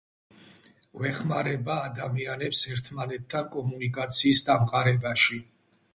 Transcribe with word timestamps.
გვეხმარება 1.01 1.75
ადამიანებს 1.91 2.63
ერთმანეთთან 2.77 3.47
კომუნიკაციის 3.57 4.43
დამყარებაში 4.49 5.43